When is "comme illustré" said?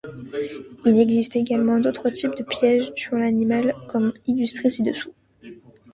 3.87-4.71